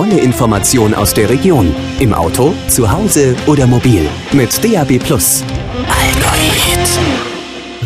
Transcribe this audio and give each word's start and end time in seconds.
volle 0.00 0.18
Information 0.18 0.94
aus 0.94 1.12
der 1.12 1.28
Region. 1.28 1.76
Im 1.98 2.14
Auto, 2.14 2.54
zu 2.68 2.90
Hause 2.90 3.36
oder 3.46 3.66
mobil. 3.66 4.08
Mit 4.32 4.64
DAB 4.64 4.98
Plus. 4.98 5.44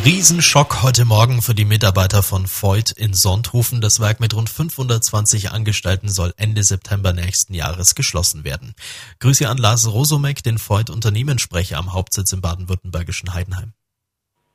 Riesenschock 0.04 0.84
heute 0.84 1.06
Morgen 1.06 1.42
für 1.42 1.56
die 1.56 1.64
Mitarbeiter 1.64 2.22
von 2.22 2.46
Voigt 2.46 2.92
in 2.92 3.14
Sonthofen. 3.14 3.80
Das 3.80 3.98
Werk 3.98 4.20
mit 4.20 4.32
rund 4.32 4.48
520 4.48 5.50
Angestellten 5.50 6.08
soll 6.08 6.32
Ende 6.36 6.62
September 6.62 7.12
nächsten 7.12 7.52
Jahres 7.52 7.96
geschlossen 7.96 8.44
werden. 8.44 8.74
Grüße 9.18 9.48
an 9.48 9.58
Lars 9.58 9.92
Rosomek, 9.92 10.44
den 10.44 10.58
Voigt 10.58 10.90
Unternehmenssprecher 10.90 11.78
am 11.78 11.94
Hauptsitz 11.94 12.32
im 12.32 12.40
baden-württembergischen 12.40 13.34
Heidenheim. 13.34 13.72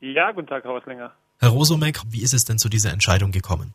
Ja, 0.00 0.32
guten 0.32 0.46
Tag, 0.46 0.64
Herr 0.64 0.70
Hauslinger. 0.70 1.12
Herr 1.38 1.50
Rosomek, 1.50 2.00
wie 2.08 2.22
ist 2.22 2.32
es 2.32 2.46
denn 2.46 2.58
zu 2.58 2.70
dieser 2.70 2.90
Entscheidung 2.90 3.32
gekommen? 3.32 3.74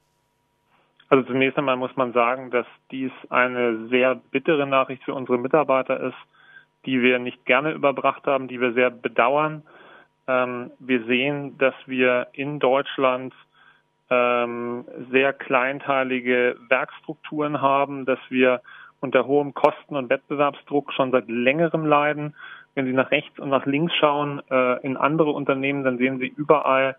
Also 1.09 1.23
zunächst 1.23 1.57
einmal 1.57 1.77
muss 1.77 1.95
man 1.95 2.13
sagen, 2.13 2.51
dass 2.51 2.65
dies 2.91 3.11
eine 3.29 3.87
sehr 3.87 4.15
bittere 4.15 4.65
Nachricht 4.65 5.03
für 5.03 5.13
unsere 5.13 5.37
Mitarbeiter 5.37 5.99
ist, 5.99 6.17
die 6.85 7.01
wir 7.01 7.19
nicht 7.19 7.45
gerne 7.45 7.71
überbracht 7.71 8.25
haben, 8.25 8.47
die 8.47 8.59
wir 8.59 8.73
sehr 8.73 8.89
bedauern 8.89 9.63
ähm, 10.27 10.71
wir 10.79 11.03
sehen, 11.05 11.57
dass 11.57 11.75
wir 11.85 12.27
in 12.33 12.59
Deutschland 12.59 13.33
ähm, 14.09 14.85
sehr 15.11 15.33
kleinteilige 15.33 16.57
Werkstrukturen 16.69 17.61
haben, 17.61 18.05
dass 18.05 18.19
wir 18.29 18.61
unter 19.01 19.27
hohem 19.27 19.53
Kosten- 19.53 19.95
und 19.95 20.09
Wettbewerbsdruck 20.09 20.93
schon 20.93 21.11
seit 21.11 21.27
längerem 21.27 21.85
leiden. 21.85 22.35
Wenn 22.73 22.85
Sie 22.85 22.93
nach 22.93 23.11
rechts 23.11 23.39
und 23.39 23.49
nach 23.49 23.65
links 23.65 23.93
schauen 23.95 24.41
äh, 24.49 24.81
in 24.85 24.97
andere 24.97 25.31
Unternehmen, 25.31 25.83
dann 25.83 25.97
sehen 25.97 26.19
Sie 26.19 26.27
überall, 26.27 26.95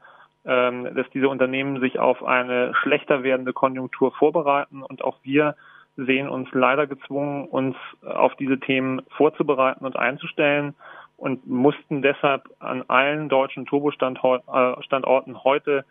ähm, 0.47 0.95
dass 0.95 1.09
diese 1.11 1.29
Unternehmen 1.29 1.81
sich 1.81 1.99
auf 1.99 2.23
eine 2.25 2.75
schlechter 2.77 3.23
werdende 3.23 3.53
Konjunktur 3.53 4.13
vorbereiten. 4.13 4.83
Und 4.83 5.03
auch 5.03 5.19
wir 5.23 5.57
sehen 5.97 6.29
uns 6.29 6.49
leider 6.53 6.87
gezwungen, 6.87 7.47
uns 7.47 7.77
auf 8.05 8.35
diese 8.37 8.61
Themen 8.61 9.03
vorzubereiten 9.17 9.85
und 9.85 9.97
einzustellen 9.97 10.75
und 11.17 11.47
mussten 11.47 12.03
deshalb 12.03 12.45
an 12.61 12.85
allen 12.89 13.29
deutschen 13.29 13.67
Turbostandorten 13.67 15.35
äh, 15.35 15.39
heute 15.43 15.85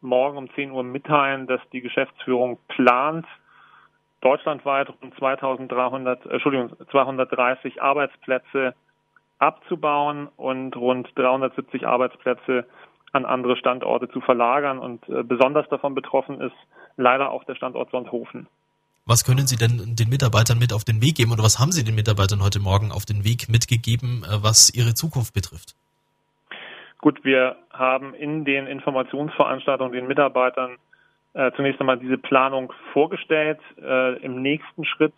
morgen 0.00 0.36
um 0.36 0.52
10 0.54 0.72
Uhr 0.72 0.82
mitteilen, 0.82 1.46
dass 1.46 1.60
die 1.72 1.80
Geschäftsführung 1.80 2.58
plant, 2.68 3.26
deutschlandweit 4.20 4.88
rund 5.00 5.14
2300, 5.16 6.26
Entschuldigung, 6.26 6.72
230 6.90 7.80
Arbeitsplätze 7.80 8.74
abzubauen 9.38 10.28
und 10.36 10.76
rund 10.76 11.08
370 11.16 11.86
Arbeitsplätze 11.86 12.66
an 13.12 13.24
andere 13.24 13.56
Standorte 13.56 14.08
zu 14.08 14.20
verlagern. 14.20 14.78
Und 14.78 15.08
äh, 15.08 15.22
besonders 15.22 15.68
davon 15.68 15.94
betroffen 15.94 16.40
ist 16.40 16.56
leider 16.96 17.30
auch 17.30 17.44
der 17.44 17.54
Standort 17.54 17.90
Sonthofen. 17.90 18.48
Was 19.04 19.24
können 19.24 19.46
Sie 19.46 19.56
denn 19.56 19.96
den 19.96 20.08
Mitarbeitern 20.08 20.58
mit 20.58 20.72
auf 20.72 20.84
den 20.84 21.02
Weg 21.02 21.16
geben 21.16 21.32
oder 21.32 21.42
was 21.42 21.58
haben 21.58 21.72
Sie 21.72 21.84
den 21.84 21.96
Mitarbeitern 21.96 22.42
heute 22.42 22.60
Morgen 22.60 22.92
auf 22.92 23.04
den 23.04 23.24
Weg 23.24 23.48
mitgegeben, 23.48 24.24
äh, 24.24 24.42
was 24.42 24.72
ihre 24.74 24.94
Zukunft 24.94 25.34
betrifft? 25.34 25.74
Gut, 27.00 27.24
wir 27.24 27.56
haben 27.72 28.14
in 28.14 28.44
den 28.44 28.68
Informationsveranstaltungen 28.68 29.92
den 29.92 30.06
Mitarbeitern 30.06 30.76
äh, 31.34 31.50
zunächst 31.56 31.80
einmal 31.80 31.98
diese 31.98 32.16
Planung 32.16 32.72
vorgestellt. 32.92 33.58
Äh, 33.82 34.22
Im 34.22 34.40
nächsten 34.40 34.84
Schritt 34.84 35.14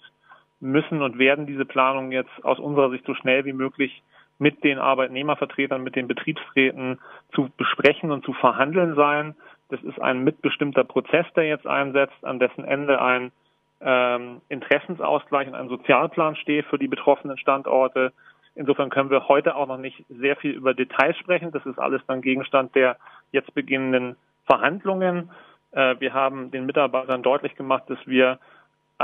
müssen 0.61 1.03
und 1.03 1.19
werden 1.19 1.47
diese 1.47 1.67
Planungen 1.67 2.11
jetzt 2.11 2.33
aus 2.43 2.59
unserer 2.59 2.89
Sicht 2.91 3.05
so 3.05 3.15
schnell 3.15 3.45
wie 3.45 3.53
möglich 3.53 4.03
mit 4.39 4.65
den 4.65 4.79
Arbeitnehmervertretern, 4.79 5.83
mit 5.83 5.97
den 5.97 6.09
Betriebsräten 6.09 6.99
zu 7.35 7.51
besprechen 7.57 8.11
und 8.11 8.25
zu 8.25 8.33
verhandeln 8.33 8.95
sein. 8.95 9.35
Das 9.69 9.83
ist 9.83 10.01
ein 10.01 10.25
mitbestimmter 10.25 10.85
Prozess, 10.85 11.27
der 11.37 11.45
jetzt 11.45 11.67
einsetzt, 11.67 12.25
an 12.25 12.39
dessen 12.39 12.65
Ende 12.65 13.01
ein 13.01 13.33
ähm, 13.81 14.41
Interessensausgleich 14.49 15.49
und 15.49 15.55
ein 15.55 15.69
Sozialplan 15.69 16.37
steht 16.37 16.67
für 16.67 16.79
die 16.79 16.89
betroffenen 16.89 17.39
Standorte. 17.39 18.13
Insofern 18.55 18.91
können 18.91 19.11
wir 19.11 19.29
heute 19.29 19.57
auch 19.57 19.67
noch 19.67 19.79
nicht 19.79 20.05
sehr 20.09 20.37
viel 20.37 20.53
über 20.53 20.75
Details 20.75 21.17
sprechen. 21.19 21.51
Das 21.53 21.67
ist 21.67 21.79
alles 21.79 22.03
dann 22.07 22.23
Gegenstand 22.23 22.75
der 22.75 22.97
jetzt 23.33 23.53
beginnenden 23.55 24.17
Verhandlungen. 24.47 25.31
Äh, 25.73 25.97
wir 25.99 26.15
haben 26.15 26.51
den 26.51 26.67
Mitarbeitern 26.67 27.23
deutlich 27.23 27.57
gemacht, 27.57 27.85
dass 27.89 27.99
wir 28.07 28.39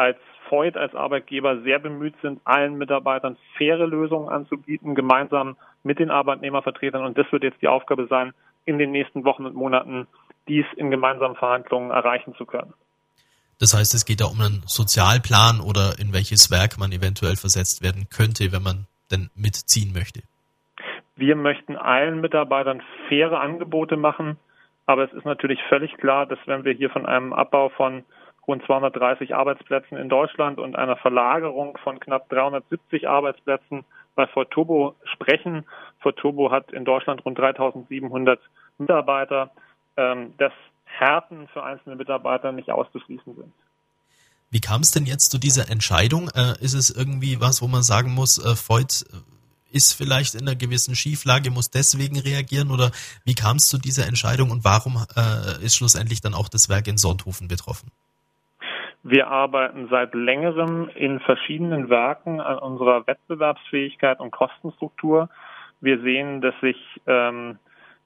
als 0.00 0.18
Voigt, 0.48 0.76
als 0.76 0.94
Arbeitgeber 0.94 1.60
sehr 1.62 1.78
bemüht 1.78 2.14
sind, 2.22 2.40
allen 2.44 2.76
Mitarbeitern 2.76 3.36
faire 3.56 3.86
Lösungen 3.86 4.28
anzubieten, 4.28 4.94
gemeinsam 4.94 5.56
mit 5.82 5.98
den 5.98 6.10
Arbeitnehmervertretern. 6.10 7.04
Und 7.04 7.16
das 7.16 7.30
wird 7.30 7.44
jetzt 7.44 7.62
die 7.62 7.68
Aufgabe 7.68 8.06
sein, 8.08 8.32
in 8.64 8.78
den 8.78 8.90
nächsten 8.90 9.24
Wochen 9.24 9.46
und 9.46 9.54
Monaten 9.54 10.06
dies 10.48 10.64
in 10.76 10.90
gemeinsamen 10.90 11.36
Verhandlungen 11.36 11.90
erreichen 11.90 12.34
zu 12.34 12.46
können. 12.46 12.74
Das 13.60 13.74
heißt, 13.74 13.94
es 13.94 14.06
geht 14.06 14.22
da 14.22 14.24
um 14.24 14.40
einen 14.40 14.62
Sozialplan 14.66 15.60
oder 15.60 15.98
in 15.98 16.12
welches 16.14 16.50
Werk 16.50 16.78
man 16.78 16.92
eventuell 16.92 17.36
versetzt 17.36 17.82
werden 17.82 18.08
könnte, 18.08 18.52
wenn 18.52 18.62
man 18.62 18.86
denn 19.10 19.28
mitziehen 19.36 19.92
möchte. 19.92 20.22
Wir 21.14 21.36
möchten 21.36 21.76
allen 21.76 22.22
Mitarbeitern 22.22 22.82
faire 23.08 23.40
Angebote 23.40 23.98
machen, 23.98 24.38
aber 24.86 25.04
es 25.04 25.12
ist 25.12 25.26
natürlich 25.26 25.60
völlig 25.68 25.94
klar, 25.98 26.24
dass 26.24 26.38
wenn 26.46 26.64
wir 26.64 26.72
hier 26.72 26.88
von 26.88 27.04
einem 27.04 27.34
Abbau 27.34 27.68
von 27.68 28.04
rund 28.50 28.64
230 28.66 29.34
Arbeitsplätzen 29.34 29.96
in 29.96 30.08
Deutschland 30.08 30.58
und 30.58 30.76
einer 30.76 30.96
Verlagerung 30.96 31.78
von 31.82 32.00
knapp 32.00 32.28
370 32.28 33.08
Arbeitsplätzen 33.08 33.84
bei 34.16 34.26
Ford 34.26 34.52
sprechen. 35.04 35.64
Ford 36.00 36.20
hat 36.50 36.72
in 36.72 36.84
Deutschland 36.84 37.24
rund 37.24 37.38
3700 37.38 38.40
Mitarbeiter. 38.78 39.50
Ähm, 39.96 40.34
dass 40.38 40.52
Härten 40.84 41.48
für 41.48 41.62
einzelne 41.62 41.96
Mitarbeiter 41.96 42.52
nicht 42.52 42.70
auszuschließen 42.70 43.34
sind. 43.34 43.52
Wie 44.50 44.60
kam 44.60 44.80
es 44.80 44.90
denn 44.90 45.04
jetzt 45.04 45.30
zu 45.30 45.38
dieser 45.38 45.68
Entscheidung? 45.68 46.30
Äh, 46.34 46.54
ist 46.60 46.74
es 46.74 46.90
irgendwie 46.90 47.40
was, 47.40 47.60
wo 47.60 47.68
man 47.68 47.82
sagen 47.82 48.14
muss, 48.14 48.38
äh, 48.38 48.54
Voigt 48.56 49.04
äh, 49.12 49.76
ist 49.76 49.92
vielleicht 49.92 50.34
in 50.34 50.42
einer 50.42 50.56
gewissen 50.56 50.96
Schieflage, 50.96 51.50
muss 51.50 51.70
deswegen 51.70 52.18
reagieren? 52.18 52.70
Oder 52.70 52.90
wie 53.24 53.34
kam 53.34 53.56
es 53.58 53.66
zu 53.66 53.78
dieser 53.78 54.06
Entscheidung 54.06 54.50
und 54.50 54.64
warum 54.64 55.04
äh, 55.16 55.64
ist 55.64 55.76
schlussendlich 55.76 56.20
dann 56.20 56.34
auch 56.34 56.48
das 56.48 56.68
Werk 56.68 56.88
in 56.88 56.98
Sonthofen 56.98 57.46
betroffen? 57.46 57.90
Wir 59.10 59.26
arbeiten 59.26 59.88
seit 59.90 60.14
längerem 60.14 60.88
in 60.94 61.18
verschiedenen 61.18 61.90
Werken 61.90 62.40
an 62.40 62.58
unserer 62.58 63.08
Wettbewerbsfähigkeit 63.08 64.20
und 64.20 64.30
Kostenstruktur. 64.30 65.28
Wir 65.80 65.98
sehen, 66.02 66.40
dass 66.40 66.54
sich 66.60 66.76
ähm, 67.08 67.58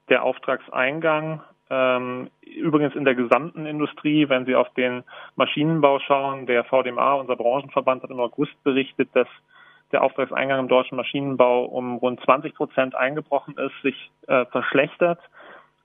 der 0.09 0.23
Auftragseingang 0.23 1.43
ähm, 1.69 2.31
übrigens 2.41 2.95
in 2.95 3.05
der 3.05 3.13
gesamten 3.13 3.67
Industrie, 3.67 4.29
wenn 4.29 4.47
Sie 4.47 4.55
auf 4.55 4.73
den 4.73 5.03
Maschinenbau 5.35 5.99
schauen, 5.99 6.47
der 6.47 6.63
VDMA, 6.63 7.13
unser 7.13 7.35
Branchenverband, 7.35 8.01
hat 8.01 8.09
im 8.09 8.19
August 8.19 8.55
berichtet, 8.63 9.09
dass 9.13 9.27
der 9.91 10.01
Auftragseingang 10.01 10.59
im 10.59 10.67
deutschen 10.67 10.95
Maschinenbau 10.95 11.65
um 11.65 11.97
rund 11.97 12.19
20 12.21 12.55
Prozent 12.55 12.95
eingebrochen 12.95 13.55
ist, 13.59 13.79
sich 13.83 14.09
äh, 14.25 14.45
verschlechtert. 14.45 15.19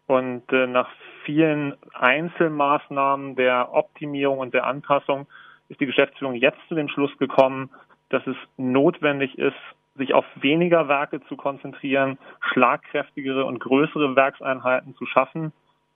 Und 0.06 0.50
äh, 0.50 0.66
nach 0.66 0.88
vielen 1.24 1.76
Einzelmaßnahmen 1.94 3.36
der 3.36 3.72
Optimierung 3.72 4.38
und 4.38 4.54
der 4.54 4.66
Anpassung 4.66 5.26
ist 5.68 5.80
die 5.80 5.86
Geschäftsführung 5.86 6.34
jetzt 6.34 6.60
zu 6.68 6.74
dem 6.74 6.88
Schluss 6.88 7.16
gekommen, 7.18 7.70
dass 8.08 8.26
es 8.26 8.36
notwendig 8.56 9.38
ist, 9.38 9.56
sich 9.96 10.14
auf 10.14 10.24
weniger 10.34 10.88
Werke 10.88 11.20
zu 11.24 11.36
konzentrieren, 11.36 12.18
schlagkräftigere 12.40 13.44
und 13.44 13.60
größere 13.60 14.16
Werkseinheiten 14.16 14.94
zu 14.96 15.06
schaffen 15.06 15.52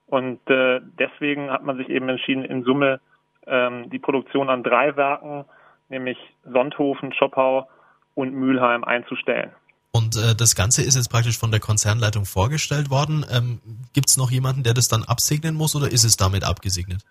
und 0.06 0.38
äh, 0.50 0.80
deswegen 0.98 1.50
hat 1.50 1.64
man 1.64 1.76
sich 1.76 1.88
eben 1.88 2.08
entschieden, 2.08 2.44
in 2.44 2.62
Summe 2.62 3.00
ähm, 3.46 3.90
die 3.90 3.98
Produktion 3.98 4.50
an 4.50 4.62
drei 4.62 4.96
Werken, 4.96 5.44
nämlich 5.88 6.18
Sonthofen, 6.44 7.12
Schoppau 7.12 7.68
und 8.14 8.34
Mülheim 8.34 8.84
einzustellen. 8.84 9.50
Und 9.96 10.16
äh, 10.16 10.34
das 10.34 10.56
Ganze 10.56 10.82
ist 10.82 10.96
jetzt 10.96 11.08
praktisch 11.08 11.38
von 11.38 11.52
der 11.52 11.60
Konzernleitung 11.60 12.24
vorgestellt 12.24 12.90
worden. 12.90 13.24
Ähm, 13.30 13.60
Gibt 13.94 14.08
es 14.08 14.16
noch 14.16 14.32
jemanden, 14.32 14.64
der 14.64 14.74
das 14.74 14.88
dann 14.88 15.04
absegnen 15.04 15.54
muss 15.54 15.76
oder 15.76 15.86
ist 15.86 16.02
es 16.02 16.16
damit 16.16 16.42
abgesegnet? 16.42 17.04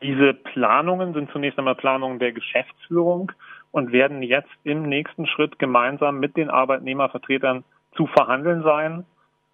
Diese 0.00 0.32
Planungen 0.34 1.12
sind 1.12 1.32
zunächst 1.32 1.58
einmal 1.58 1.74
Planungen 1.74 2.20
der 2.20 2.30
Geschäftsführung 2.30 3.32
und 3.72 3.90
werden 3.90 4.22
jetzt 4.22 4.48
im 4.62 4.82
nächsten 4.82 5.26
Schritt 5.26 5.58
gemeinsam 5.58 6.20
mit 6.20 6.36
den 6.36 6.50
Arbeitnehmervertretern 6.50 7.64
zu 7.96 8.06
verhandeln 8.06 8.62
sein, 8.62 9.04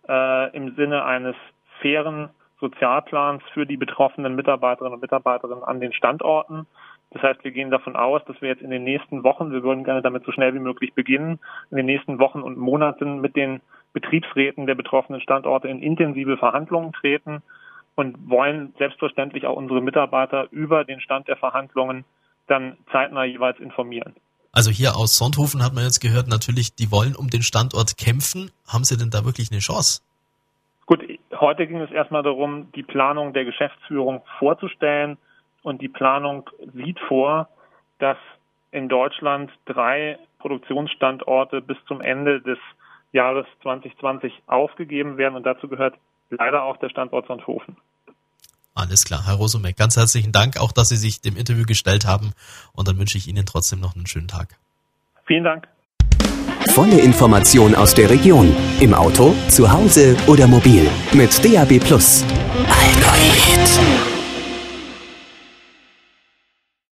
äh, 0.06 0.55
im 0.55 0.76
Sinne 0.76 1.02
eines 1.05 1.34
fairen 1.81 2.28
Sozialplans 2.61 3.43
für 3.55 3.64
die 3.64 3.78
betroffenen 3.78 4.34
Mitarbeiterinnen 4.34 4.94
und 4.94 5.00
Mitarbeiterinnen 5.00 5.64
an 5.64 5.81
den 5.81 5.94
Standorten. 5.94 6.67
Das 7.11 7.23
heißt, 7.23 7.44
wir 7.44 7.53
gehen 7.53 7.70
davon 7.70 7.97
aus, 7.97 8.23
dass 8.26 8.41
wir 8.43 8.49
jetzt 8.49 8.62
in 8.62 8.70
den 8.70 8.85
nächsten 8.85 9.23
Wochen, 9.23 9.50
wir 9.53 9.62
würden 9.62 9.85
gerne 9.85 10.03
damit 10.03 10.25
so 10.25 10.32
schnell 10.32 10.55
wie 10.55 10.58
möglich 10.58 10.93
beginnen, 10.94 11.38
in 11.70 11.76
den 11.76 11.87
nächsten 11.87 12.19
Wochen 12.19 12.43
und 12.43 12.58
Monaten 12.58 13.20
mit 13.20 13.37
den 13.37 13.61
Betriebsräten 13.93 14.67
der 14.67 14.75
betroffenen 14.75 15.20
Standorte 15.20 15.69
in 15.69 15.81
intensive 15.81 16.37
Verhandlungen 16.37 16.93
treten 16.93 17.43
und 17.94 18.29
wollen 18.29 18.75
selbstverständlich 18.79 19.47
auch 19.47 19.56
unsere 19.56 19.81
Mitarbeiter 19.81 20.49
über 20.50 20.85
den 20.85 21.00
Stand 21.00 21.29
der 21.29 21.37
Verhandlungen 21.37 22.05
dann 22.47 22.76
zeitnah 22.93 23.25
jeweils 23.25 23.59
informieren. 23.59 24.14
Also 24.52 24.70
hier 24.70 24.97
aus 24.97 25.17
Sonthofen 25.17 25.62
hat 25.62 25.75
man 25.75 25.85
jetzt 25.85 26.00
gehört, 26.00 26.29
natürlich, 26.29 26.75
die 26.75 26.91
wollen 26.91 27.14
um 27.14 27.29
den 27.29 27.43
Standort 27.43 27.97
kämpfen. 27.99 28.50
Haben 28.67 28.85
Sie 28.85 28.97
denn 28.97 29.11
da 29.11 29.25
wirklich 29.25 29.50
eine 29.50 29.61
Chance? 29.61 30.02
Gut, 30.87 31.02
heute 31.41 31.67
ging 31.67 31.81
es 31.81 31.91
erstmal 31.91 32.23
darum, 32.23 32.73
die 32.73 32.82
Planung 32.82 33.32
der 33.32 33.44
Geschäftsführung 33.44 34.23
vorzustellen. 34.38 35.19
Und 35.66 35.82
die 35.82 35.88
Planung 35.88 36.48
sieht 36.74 36.96
vor, 37.08 37.48
dass 37.98 38.16
in 38.70 38.88
Deutschland 38.88 39.50
drei 39.64 40.16
Produktionsstandorte 40.38 41.60
bis 41.60 41.76
zum 41.88 42.00
Ende 42.00 42.40
des 42.40 42.58
Jahres 43.10 43.46
2020 43.62 44.32
aufgegeben 44.46 45.16
werden. 45.18 45.34
Und 45.34 45.44
dazu 45.44 45.66
gehört 45.66 45.96
leider 46.30 46.62
auch 46.62 46.76
der 46.76 46.88
Standort 46.88 47.26
Sonthofen. 47.26 47.76
Alles 48.76 49.04
klar, 49.04 49.26
Herr 49.26 49.34
Rosumek, 49.34 49.76
ganz 49.76 49.96
herzlichen 49.96 50.30
Dank, 50.30 50.56
auch 50.56 50.70
dass 50.70 50.90
Sie 50.90 50.96
sich 50.96 51.20
dem 51.20 51.36
Interview 51.36 51.64
gestellt 51.64 52.06
haben. 52.06 52.30
Und 52.72 52.86
dann 52.86 52.96
wünsche 52.96 53.18
ich 53.18 53.26
Ihnen 53.26 53.44
trotzdem 53.44 53.80
noch 53.80 53.96
einen 53.96 54.06
schönen 54.06 54.28
Tag. 54.28 54.54
Vielen 55.24 55.42
Dank. 55.42 55.66
Volle 56.68 57.00
Information 57.00 57.74
aus 57.74 57.92
der 57.92 58.08
Region. 58.08 58.54
Im 58.78 58.94
Auto, 58.94 59.34
zu 59.48 59.68
Hause 59.68 60.16
oder 60.28 60.46
mobil. 60.46 60.88
Mit 61.12 61.44
DAB 61.44 61.80
Plus. 61.80 62.24
Allgold. 62.70 63.95